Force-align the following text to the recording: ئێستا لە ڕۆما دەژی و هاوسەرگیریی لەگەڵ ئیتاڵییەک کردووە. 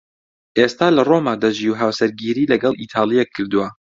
ئێستا 0.57 0.87
لە 0.97 1.01
ڕۆما 1.09 1.33
دەژی 1.43 1.69
و 1.71 1.79
هاوسەرگیریی 1.81 2.51
لەگەڵ 2.53 2.73
ئیتاڵییەک 2.77 3.29
کردووە. 3.35 3.67